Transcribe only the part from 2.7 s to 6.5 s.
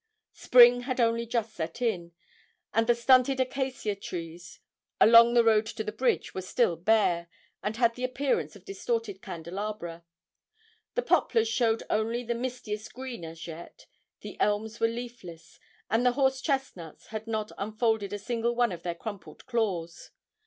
and the stunted acacia trees along the road to the bridge were